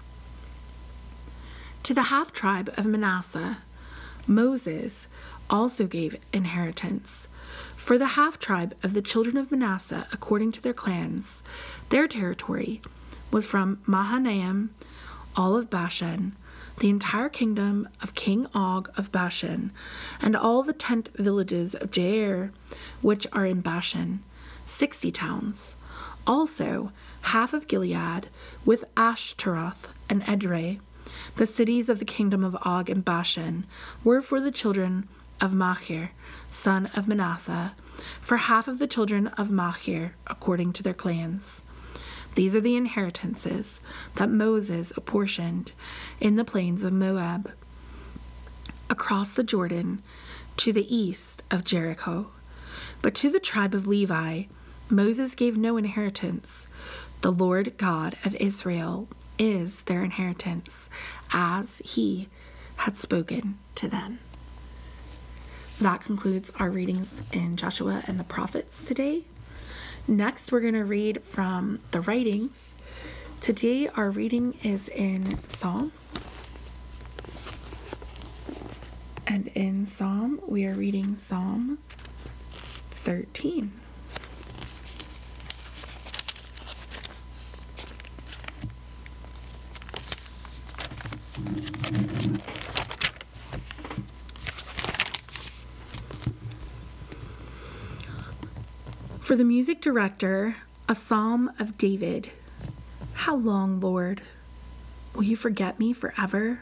To 1.82 1.92
the 1.92 2.04
half 2.04 2.32
tribe 2.32 2.72
of 2.76 2.86
Manasseh, 2.86 3.58
Moses 4.26 5.08
also 5.50 5.86
gave 5.86 6.16
inheritance. 6.32 7.28
For 7.84 7.98
the 7.98 8.16
half 8.16 8.38
tribe 8.38 8.74
of 8.82 8.94
the 8.94 9.02
children 9.02 9.36
of 9.36 9.50
Manasseh, 9.50 10.08
according 10.10 10.52
to 10.52 10.62
their 10.62 10.72
clans, 10.72 11.42
their 11.90 12.08
territory 12.08 12.80
was 13.30 13.44
from 13.46 13.82
Mahanaim, 13.84 14.70
all 15.36 15.54
of 15.54 15.68
Bashan, 15.68 16.34
the 16.78 16.88
entire 16.88 17.28
kingdom 17.28 17.86
of 18.00 18.14
King 18.14 18.46
Og 18.54 18.90
of 18.96 19.12
Bashan, 19.12 19.70
and 20.18 20.34
all 20.34 20.62
the 20.62 20.72
tent 20.72 21.10
villages 21.16 21.74
of 21.74 21.90
Jair, 21.90 22.52
which 23.02 23.26
are 23.34 23.44
in 23.44 23.60
Bashan, 23.60 24.22
sixty 24.64 25.10
towns. 25.10 25.76
Also, 26.26 26.90
half 27.20 27.52
of 27.52 27.68
Gilead, 27.68 28.30
with 28.64 28.86
Ashtaroth 28.96 29.90
and 30.08 30.24
Edrei, 30.24 30.80
the 31.36 31.44
cities 31.44 31.90
of 31.90 31.98
the 31.98 32.06
kingdom 32.06 32.44
of 32.44 32.56
Og 32.62 32.88
and 32.88 33.04
Bashan, 33.04 33.66
were 34.02 34.22
for 34.22 34.40
the 34.40 34.50
children 34.50 35.06
of 35.38 35.52
Machir, 35.52 36.12
son 36.54 36.86
of 36.94 37.08
Manasseh, 37.08 37.74
for 38.20 38.36
half 38.36 38.68
of 38.68 38.78
the 38.78 38.86
children 38.86 39.28
of 39.28 39.50
Machir, 39.50 40.14
according 40.26 40.72
to 40.74 40.82
their 40.82 40.94
clans. 40.94 41.62
These 42.34 42.56
are 42.56 42.60
the 42.60 42.76
inheritances 42.76 43.80
that 44.16 44.30
Moses 44.30 44.92
apportioned 44.96 45.72
in 46.20 46.36
the 46.36 46.44
plains 46.44 46.84
of 46.84 46.92
Moab, 46.92 47.52
across 48.90 49.30
the 49.34 49.44
Jordan 49.44 50.02
to 50.56 50.72
the 50.72 50.94
east 50.94 51.42
of 51.50 51.64
Jericho. 51.64 52.28
But 53.02 53.14
to 53.16 53.30
the 53.30 53.40
tribe 53.40 53.74
of 53.74 53.86
Levi, 53.86 54.44
Moses 54.88 55.34
gave 55.34 55.56
no 55.56 55.76
inheritance. 55.76 56.66
The 57.22 57.32
Lord 57.32 57.76
God 57.78 58.16
of 58.24 58.34
Israel 58.36 59.08
is 59.38 59.84
their 59.84 60.04
inheritance, 60.04 60.88
as 61.32 61.78
he 61.84 62.28
had 62.76 62.96
spoken 62.96 63.58
to 63.76 63.88
them. 63.88 64.18
That 65.80 66.02
concludes 66.02 66.52
our 66.58 66.70
readings 66.70 67.20
in 67.32 67.56
Joshua 67.56 68.02
and 68.06 68.18
the 68.18 68.24
prophets 68.24 68.84
today. 68.84 69.24
Next, 70.06 70.52
we're 70.52 70.60
going 70.60 70.74
to 70.74 70.84
read 70.84 71.22
from 71.22 71.80
the 71.90 72.00
writings. 72.00 72.74
Today, 73.40 73.88
our 73.88 74.10
reading 74.10 74.56
is 74.62 74.88
in 74.88 75.46
Psalm. 75.48 75.92
And 79.26 79.48
in 79.48 79.84
Psalm, 79.84 80.40
we 80.46 80.64
are 80.66 80.74
reading 80.74 81.16
Psalm 81.16 81.78
13. 82.90 83.72
For 99.24 99.36
the 99.36 99.42
music 99.42 99.80
director, 99.80 100.56
a 100.86 100.94
psalm 100.94 101.50
of 101.58 101.78
David. 101.78 102.28
How 103.14 103.34
long, 103.34 103.80
Lord? 103.80 104.20
Will 105.14 105.22
you 105.22 105.34
forget 105.34 105.78
me 105.78 105.94
forever? 105.94 106.60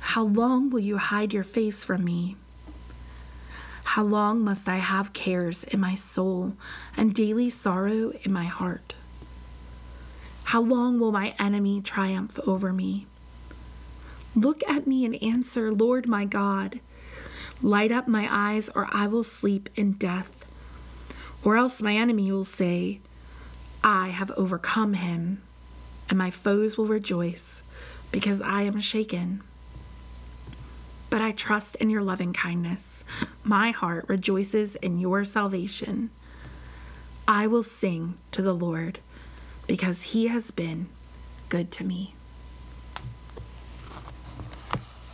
How 0.00 0.24
long 0.24 0.68
will 0.68 0.80
you 0.80 0.96
hide 0.96 1.32
your 1.32 1.44
face 1.44 1.84
from 1.84 2.04
me? 2.04 2.34
How 3.84 4.02
long 4.02 4.42
must 4.42 4.68
I 4.68 4.78
have 4.78 5.12
cares 5.12 5.62
in 5.62 5.78
my 5.78 5.94
soul 5.94 6.54
and 6.96 7.14
daily 7.14 7.50
sorrow 7.50 8.10
in 8.24 8.32
my 8.32 8.46
heart? 8.46 8.96
How 10.42 10.60
long 10.60 10.98
will 10.98 11.12
my 11.12 11.36
enemy 11.38 11.80
triumph 11.80 12.36
over 12.48 12.72
me? 12.72 13.06
Look 14.34 14.68
at 14.68 14.88
me 14.88 15.04
and 15.04 15.22
answer, 15.22 15.70
Lord 15.70 16.08
my 16.08 16.24
God. 16.24 16.80
Light 17.62 17.92
up 17.92 18.08
my 18.08 18.26
eyes, 18.28 18.70
or 18.74 18.88
I 18.90 19.06
will 19.06 19.22
sleep 19.22 19.68
in 19.76 19.92
death. 19.92 20.43
Or 21.44 21.56
else 21.56 21.82
my 21.82 21.94
enemy 21.94 22.32
will 22.32 22.46
say, 22.46 23.00
I 23.82 24.08
have 24.08 24.30
overcome 24.32 24.94
him, 24.94 25.42
and 26.08 26.18
my 26.18 26.30
foes 26.30 26.78
will 26.78 26.86
rejoice 26.86 27.62
because 28.10 28.40
I 28.40 28.62
am 28.62 28.80
shaken. 28.80 29.42
But 31.10 31.20
I 31.20 31.32
trust 31.32 31.76
in 31.76 31.90
your 31.90 32.00
loving 32.00 32.32
kindness. 32.32 33.04
My 33.44 33.70
heart 33.72 34.06
rejoices 34.08 34.74
in 34.76 34.98
your 34.98 35.24
salvation. 35.24 36.10
I 37.28 37.46
will 37.46 37.62
sing 37.62 38.16
to 38.32 38.42
the 38.42 38.54
Lord 38.54 39.00
because 39.66 40.02
he 40.02 40.28
has 40.28 40.50
been 40.50 40.88
good 41.50 41.70
to 41.72 41.84
me. 41.84 42.14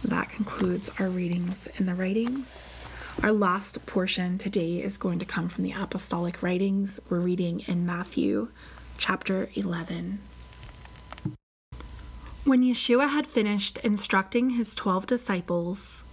That 0.05 0.31
concludes 0.31 0.91
our 0.99 1.09
readings 1.09 1.69
in 1.77 1.87
the 1.87 1.95
writings. 1.95 2.80
Our 3.19 3.33
last 3.33 3.85
portion 3.85 4.39
today 4.39 4.83
is 4.83 4.97
going 4.97 5.19
to 5.19 5.27
come 5.27 5.49
from 5.49 5.63
the 5.63 5.73
Apostolic 5.73 6.43
Writings. 6.43 6.99
We're 7.11 7.21
reading 7.21 7.61
in 7.67 7.85
Matthew 7.85 8.49
chapter 8.97 9.51
11. 9.55 10.21
When 12.45 12.63
Yeshua 12.63 13.11
had 13.11 13.27
finished 13.27 13.77
instructing 13.79 14.51
his 14.51 14.75
twelve 14.75 15.07
disciples, 15.07 16.05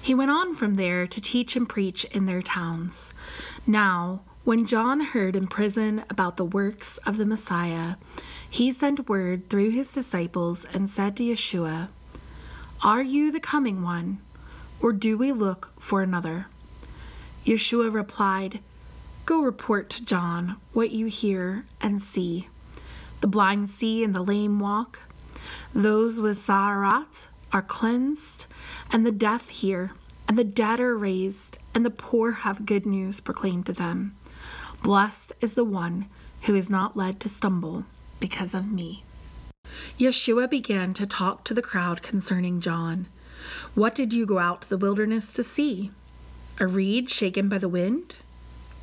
he 0.00 0.16
went 0.16 0.32
on 0.32 0.56
from 0.56 0.74
there 0.74 1.06
to 1.06 1.20
teach 1.20 1.54
and 1.54 1.68
preach 1.68 2.06
in 2.06 2.26
their 2.26 2.42
towns. 2.42 3.14
Now, 3.64 4.22
when 4.42 4.66
John 4.66 4.98
heard 5.00 5.36
in 5.36 5.46
prison 5.46 6.02
about 6.10 6.38
the 6.38 6.44
works 6.44 6.98
of 6.98 7.18
the 7.18 7.26
Messiah, 7.26 7.94
he 8.50 8.72
sent 8.72 9.08
word 9.08 9.48
through 9.48 9.70
his 9.70 9.92
disciples 9.92 10.66
and 10.72 10.90
said 10.90 11.16
to 11.18 11.22
Yeshua, 11.22 11.88
Are 12.82 13.02
you 13.02 13.30
the 13.30 13.38
coming 13.38 13.84
one? 13.84 14.18
Or 14.82 14.92
do 14.92 15.16
we 15.16 15.30
look 15.30 15.72
for 15.78 16.02
another? 16.02 16.46
Yeshua 17.46 17.92
replied, 17.92 18.58
Go 19.24 19.40
report 19.40 19.88
to 19.90 20.04
John 20.04 20.56
what 20.72 20.90
you 20.90 21.06
hear 21.06 21.64
and 21.80 22.02
see. 22.02 22.48
The 23.20 23.28
blind 23.28 23.70
see 23.70 24.02
and 24.02 24.12
the 24.12 24.22
lame 24.22 24.58
walk. 24.58 24.98
Those 25.72 26.20
with 26.20 26.36
tza'ra'at 26.36 27.28
are 27.52 27.62
cleansed, 27.62 28.46
and 28.90 29.06
the 29.06 29.12
deaf 29.12 29.48
hear, 29.50 29.92
and 30.26 30.36
the 30.36 30.44
dead 30.44 30.80
are 30.80 30.98
raised, 30.98 31.58
and 31.74 31.86
the 31.86 31.90
poor 31.90 32.32
have 32.32 32.66
good 32.66 32.84
news 32.84 33.20
proclaimed 33.20 33.66
to 33.66 33.72
them. 33.72 34.16
Blessed 34.82 35.32
is 35.40 35.54
the 35.54 35.64
one 35.64 36.06
who 36.42 36.56
is 36.56 36.68
not 36.68 36.96
led 36.96 37.20
to 37.20 37.28
stumble 37.28 37.84
because 38.18 38.52
of 38.54 38.72
me. 38.72 39.04
Yeshua 39.98 40.50
began 40.50 40.92
to 40.94 41.06
talk 41.06 41.44
to 41.44 41.54
the 41.54 41.62
crowd 41.62 42.02
concerning 42.02 42.60
John. 42.60 43.06
What 43.74 43.94
did 43.94 44.12
you 44.12 44.26
go 44.26 44.38
out 44.38 44.62
to 44.62 44.68
the 44.68 44.78
wilderness 44.78 45.32
to 45.32 45.42
see? 45.42 45.90
A 46.58 46.66
reed 46.66 47.10
shaken 47.10 47.48
by 47.48 47.58
the 47.58 47.68
wind? 47.68 48.16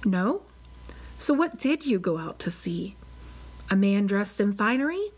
No? 0.05 0.41
So 1.17 1.33
what 1.33 1.59
did 1.59 1.85
you 1.85 1.99
go 1.99 2.17
out 2.17 2.39
to 2.39 2.51
see? 2.51 2.95
A 3.69 3.75
man 3.75 4.07
dressed 4.07 4.39
in 4.39 4.53
finery? 4.53 5.11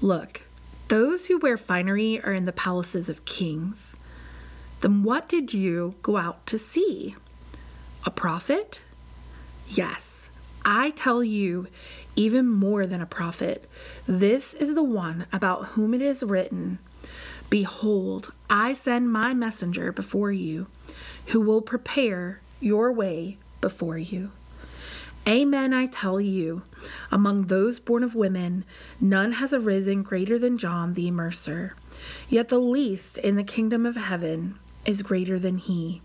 Look, 0.00 0.42
those 0.88 1.26
who 1.26 1.38
wear 1.38 1.56
finery 1.56 2.22
are 2.22 2.32
in 2.32 2.44
the 2.44 2.52
palaces 2.52 3.08
of 3.08 3.24
kings. 3.24 3.96
Then 4.80 5.02
what 5.02 5.28
did 5.28 5.52
you 5.52 5.94
go 6.02 6.16
out 6.16 6.46
to 6.46 6.58
see? 6.58 7.16
A 8.04 8.10
prophet? 8.10 8.84
Yes, 9.68 10.30
I 10.64 10.90
tell 10.90 11.24
you, 11.24 11.66
even 12.14 12.48
more 12.48 12.86
than 12.86 13.00
a 13.00 13.06
prophet. 13.06 13.68
This 14.06 14.54
is 14.54 14.74
the 14.74 14.82
one 14.82 15.26
about 15.32 15.68
whom 15.68 15.92
it 15.92 16.02
is 16.02 16.22
written 16.22 16.78
Behold, 17.50 18.32
I 18.50 18.74
send 18.74 19.12
my 19.12 19.34
messenger 19.34 19.92
before 19.92 20.32
you, 20.32 20.66
who 21.26 21.40
will 21.40 21.62
prepare 21.62 22.40
your 22.60 22.92
way 22.92 23.38
before 23.60 23.98
you. 23.98 24.32
Amen, 25.28 25.72
I 25.74 25.86
tell 25.86 26.20
you, 26.20 26.62
among 27.10 27.46
those 27.46 27.80
born 27.80 28.04
of 28.04 28.14
women, 28.14 28.64
none 29.00 29.32
has 29.32 29.52
arisen 29.52 30.04
greater 30.04 30.38
than 30.38 30.56
John 30.56 30.94
the 30.94 31.10
Immerser. 31.10 31.72
Yet 32.28 32.48
the 32.48 32.60
least 32.60 33.18
in 33.18 33.34
the 33.34 33.42
kingdom 33.42 33.86
of 33.86 33.96
heaven 33.96 34.58
is 34.84 35.02
greater 35.02 35.38
than 35.38 35.58
he. 35.58 36.00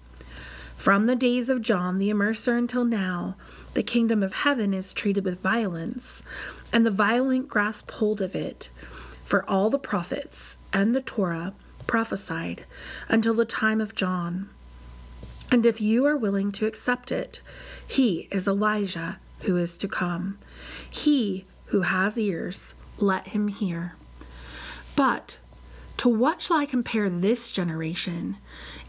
From 0.76 1.06
the 1.06 1.16
days 1.16 1.50
of 1.52 1.62
John 1.62 2.00
the 2.00 2.10
Immerser 2.10 2.58
until 2.58 2.84
now, 2.84 3.36
the 3.76 3.84
kingdom 3.84 4.24
of 4.24 4.34
heaven 4.34 4.74
is 4.74 4.92
treated 4.92 5.24
with 5.24 5.40
violence, 5.40 6.24
and 6.74 6.84
the 6.84 6.90
violent 6.90 7.48
grasp 7.48 7.92
hold 7.92 8.22
of 8.22 8.34
it. 8.34 8.72
For 9.32 9.50
all 9.50 9.70
the 9.70 9.80
prophets 9.80 10.58
and 10.74 10.94
the 10.94 11.00
Torah 11.00 11.54
prophesied 11.88 12.66
until 13.08 13.34
the 13.34 13.46
time 13.46 13.80
of 13.80 13.96
John. 13.96 14.50
And 15.50 15.66
if 15.66 15.80
you 15.80 16.06
are 16.06 16.18
willing 16.18 16.52
to 16.52 16.66
accept 16.66 17.14
it, 17.14 17.40
he 17.88 18.28
is 18.30 18.46
Elijah 18.46 19.20
who 19.44 19.56
is 19.56 19.78
to 19.78 19.88
come. 19.88 20.38
He 20.90 21.46
who 21.68 21.84
has 21.84 22.18
ears, 22.20 22.74
let 22.98 23.28
him 23.28 23.48
hear. 23.48 23.96
But 24.98 25.38
to 25.96 26.10
what 26.10 26.42
shall 26.42 26.58
I 26.58 26.66
compare 26.66 27.10
this 27.10 27.54
generation? 27.54 28.36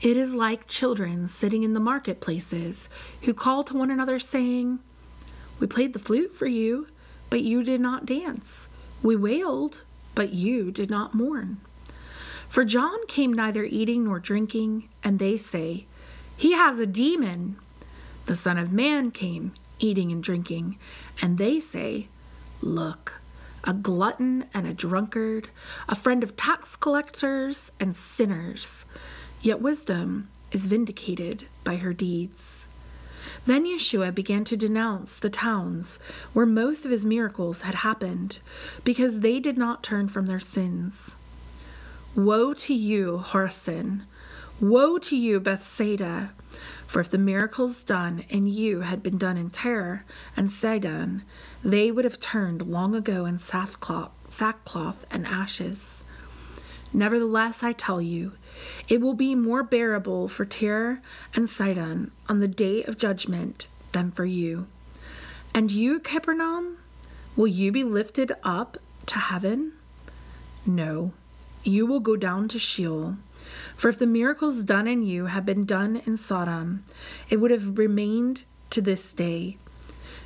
It 0.00 0.16
is 0.16 0.34
like 0.34 0.66
children 0.66 1.28
sitting 1.28 1.62
in 1.62 1.72
the 1.72 1.78
marketplaces 1.78 2.88
who 3.20 3.32
call 3.32 3.62
to 3.62 3.76
one 3.76 3.92
another, 3.92 4.18
saying, 4.18 4.80
We 5.60 5.68
played 5.68 5.92
the 5.92 6.00
flute 6.00 6.34
for 6.34 6.46
you, 6.46 6.88
but 7.30 7.42
you 7.42 7.62
did 7.62 7.80
not 7.80 8.06
dance. 8.06 8.68
We 9.04 9.14
wailed, 9.14 9.84
but 10.14 10.32
you 10.32 10.70
did 10.70 10.90
not 10.90 11.14
mourn. 11.14 11.60
For 12.48 12.64
John 12.64 13.06
came 13.06 13.32
neither 13.32 13.64
eating 13.64 14.04
nor 14.04 14.18
drinking, 14.18 14.88
and 15.02 15.18
they 15.18 15.36
say, 15.36 15.86
He 16.36 16.52
has 16.52 16.78
a 16.78 16.86
demon. 16.86 17.56
The 18.26 18.36
Son 18.36 18.58
of 18.58 18.72
Man 18.72 19.10
came 19.10 19.54
eating 19.78 20.12
and 20.12 20.22
drinking, 20.22 20.78
and 21.20 21.38
they 21.38 21.58
say, 21.60 22.08
Look, 22.60 23.20
a 23.64 23.72
glutton 23.72 24.44
and 24.52 24.66
a 24.66 24.74
drunkard, 24.74 25.48
a 25.88 25.94
friend 25.94 26.22
of 26.22 26.36
tax 26.36 26.76
collectors 26.76 27.72
and 27.80 27.96
sinners. 27.96 28.84
Yet 29.40 29.60
wisdom 29.60 30.28
is 30.52 30.66
vindicated 30.66 31.46
by 31.64 31.76
her 31.76 31.92
deeds. 31.92 32.61
Then 33.46 33.64
Yeshua 33.66 34.14
began 34.14 34.44
to 34.44 34.56
denounce 34.56 35.18
the 35.18 35.30
towns 35.30 35.98
where 36.32 36.46
most 36.46 36.84
of 36.84 36.90
his 36.90 37.04
miracles 37.04 37.62
had 37.62 37.76
happened, 37.76 38.38
because 38.84 39.20
they 39.20 39.40
did 39.40 39.58
not 39.58 39.82
turn 39.82 40.08
from 40.08 40.26
their 40.26 40.40
sins. 40.40 41.16
Woe 42.14 42.52
to 42.52 42.74
you, 42.74 43.22
Chorazin! 43.26 44.02
Woe 44.60 44.98
to 44.98 45.16
you, 45.16 45.40
Bethsaida! 45.40 46.32
For 46.86 47.00
if 47.00 47.08
the 47.08 47.16
miracles 47.16 47.82
done 47.82 48.24
in 48.28 48.46
you 48.46 48.80
had 48.80 49.02
been 49.02 49.16
done 49.16 49.38
in 49.38 49.48
Tyre 49.48 50.04
and 50.36 50.50
Sidon, 50.50 51.22
they 51.64 51.90
would 51.90 52.04
have 52.04 52.20
turned 52.20 52.60
long 52.68 52.94
ago 52.94 53.24
in 53.24 53.38
sackcloth 53.38 55.06
and 55.10 55.26
ashes. 55.26 56.02
Nevertheless, 56.92 57.62
I 57.62 57.72
tell 57.72 58.02
you, 58.02 58.32
it 58.88 59.00
will 59.00 59.14
be 59.14 59.34
more 59.34 59.62
bearable 59.62 60.28
for 60.28 60.44
Tyre 60.44 61.00
and 61.34 61.48
Sidon 61.48 62.10
on 62.28 62.40
the 62.40 62.48
day 62.48 62.82
of 62.82 62.98
judgment 62.98 63.66
than 63.92 64.10
for 64.10 64.24
you. 64.24 64.66
And 65.54 65.70
you, 65.70 66.00
Capernaum, 66.00 66.78
will 67.36 67.46
you 67.46 67.72
be 67.72 67.84
lifted 67.84 68.32
up 68.42 68.78
to 69.06 69.18
heaven? 69.18 69.72
No 70.64 71.12
you 71.64 71.86
will 71.86 72.00
go 72.00 72.16
down 72.16 72.48
to 72.48 72.58
Sheol. 72.58 73.16
For 73.76 73.88
if 73.88 73.98
the 73.98 74.06
miracles 74.06 74.64
done 74.64 74.88
in 74.88 75.02
you 75.02 75.26
had 75.26 75.46
been 75.46 75.64
done 75.64 76.02
in 76.06 76.16
Sodom, 76.16 76.84
it 77.28 77.38
would 77.38 77.50
have 77.50 77.78
remained 77.78 78.44
to 78.70 78.80
this 78.80 79.12
day. 79.12 79.58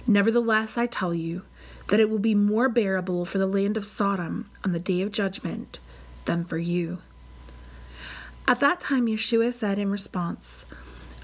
Nevertheless, 0.07 0.79
I 0.79 0.87
tell 0.87 1.13
you 1.13 1.43
that 1.89 2.01
it 2.01 2.09
will 2.09 2.19
be 2.19 2.35
more 2.35 2.69
bearable 2.69 3.25
for 3.25 3.39
the 3.39 3.47
land 3.47 3.77
of 3.77 3.85
Sodom 3.85 4.49
on 4.65 4.73
the 4.73 4.79
day 4.79 5.03
of 5.03 5.13
judgment 5.13 5.79
than 6.25 6.45
for 6.45 6.59
you. 6.59 6.99
At 8.49 8.61
that 8.61 8.81
time, 8.81 9.07
Yeshua 9.07 9.53
said 9.53 9.77
in 9.77 9.91
response, 9.91 10.65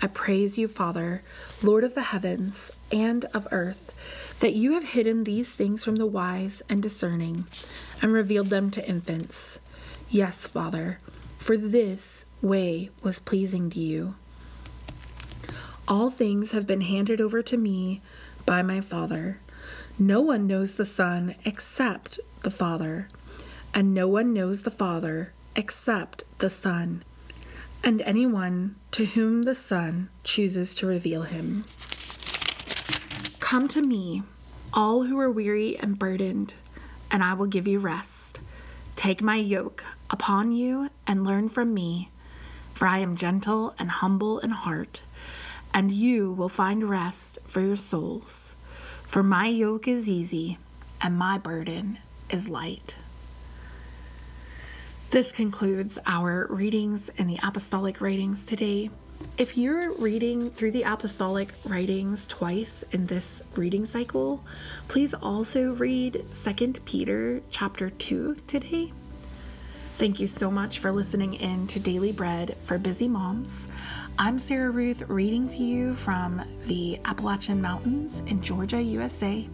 I 0.02 0.08
praise 0.08 0.58
you, 0.58 0.66
Father, 0.66 1.22
Lord 1.62 1.84
of 1.84 1.94
the 1.94 2.02
heavens 2.02 2.72
and 2.90 3.24
of 3.26 3.46
earth, 3.52 3.94
that 4.40 4.54
you 4.54 4.72
have 4.72 4.82
hidden 4.90 5.22
these 5.22 5.54
things 5.54 5.84
from 5.84 5.96
the 5.96 6.06
wise 6.06 6.62
and 6.68 6.82
discerning 6.82 7.44
and 8.00 8.12
revealed 8.12 8.48
them 8.48 8.72
to 8.72 8.88
infants. 8.88 9.60
Yes, 10.10 10.48
Father, 10.48 10.98
for 11.38 11.56
this 11.56 12.26
way 12.40 12.90
was 13.04 13.20
pleasing 13.20 13.70
to 13.70 13.80
you. 13.80 14.16
All 15.86 16.10
things 16.10 16.50
have 16.50 16.66
been 16.66 16.80
handed 16.80 17.20
over 17.20 17.40
to 17.42 17.56
me 17.56 18.02
by 18.44 18.62
my 18.62 18.80
Father. 18.80 19.38
No 19.96 20.20
one 20.20 20.48
knows 20.48 20.74
the 20.74 20.84
Son 20.84 21.36
except 21.44 22.18
the 22.42 22.50
Father, 22.50 23.08
and 23.72 23.94
no 23.94 24.08
one 24.08 24.32
knows 24.32 24.62
the 24.62 24.72
Father 24.72 25.32
except 25.54 26.24
the 26.38 26.50
Son, 26.50 27.04
and 27.84 28.00
anyone 28.02 28.76
to 28.92 29.04
whom 29.04 29.42
the 29.42 29.54
Son 29.54 30.08
chooses 30.24 30.74
to 30.74 30.86
reveal 30.86 31.22
him. 31.22 31.64
Come 33.40 33.68
to 33.68 33.82
me, 33.82 34.22
all 34.72 35.04
who 35.04 35.18
are 35.18 35.30
weary 35.30 35.76
and 35.78 35.98
burdened, 35.98 36.54
and 37.10 37.22
I 37.22 37.34
will 37.34 37.46
give 37.46 37.66
you 37.66 37.78
rest. 37.78 38.40
Take 38.96 39.20
my 39.20 39.36
yoke 39.36 39.84
upon 40.10 40.52
you 40.52 40.90
and 41.06 41.24
learn 41.24 41.48
from 41.48 41.74
me, 41.74 42.10
for 42.72 42.86
I 42.86 42.98
am 42.98 43.16
gentle 43.16 43.74
and 43.78 43.90
humble 43.90 44.38
in 44.38 44.50
heart, 44.50 45.02
and 45.74 45.90
you 45.90 46.32
will 46.32 46.48
find 46.48 46.88
rest 46.88 47.38
for 47.46 47.60
your 47.60 47.76
souls. 47.76 48.56
For 49.04 49.22
my 49.22 49.48
yoke 49.48 49.88
is 49.88 50.08
easy 50.08 50.58
and 51.00 51.18
my 51.18 51.36
burden 51.36 51.98
is 52.30 52.48
light. 52.48 52.96
This 55.12 55.30
concludes 55.30 55.98
our 56.06 56.46
readings 56.48 57.10
in 57.10 57.26
the 57.26 57.38
apostolic 57.42 58.00
writings 58.00 58.46
today. 58.46 58.88
If 59.36 59.58
you're 59.58 59.92
reading 59.98 60.48
through 60.48 60.70
the 60.70 60.84
apostolic 60.84 61.52
writings 61.66 62.26
twice 62.26 62.82
in 62.92 63.08
this 63.08 63.42
reading 63.54 63.84
cycle, 63.84 64.42
please 64.88 65.12
also 65.12 65.72
read 65.74 66.24
2 66.32 66.72
Peter 66.86 67.42
chapter 67.50 67.90
2 67.90 68.36
today. 68.46 68.94
Thank 69.98 70.18
you 70.18 70.26
so 70.26 70.50
much 70.50 70.78
for 70.78 70.90
listening 70.90 71.34
in 71.34 71.66
to 71.66 71.78
Daily 71.78 72.12
Bread 72.12 72.56
for 72.62 72.78
Busy 72.78 73.06
Moms. 73.06 73.68
I'm 74.18 74.38
Sarah 74.38 74.70
Ruth 74.70 75.02
reading 75.10 75.46
to 75.48 75.62
you 75.62 75.92
from 75.92 76.42
the 76.64 76.98
Appalachian 77.04 77.60
Mountains 77.60 78.20
in 78.28 78.40
Georgia, 78.40 78.80
USA. 78.80 79.46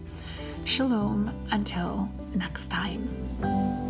Shalom 0.63 1.33
until 1.51 2.09
next 2.33 2.69
time. 2.69 3.88